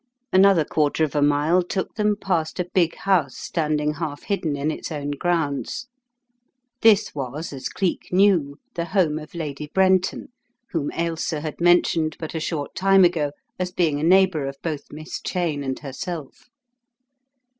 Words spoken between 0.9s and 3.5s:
of an hour took them past a big house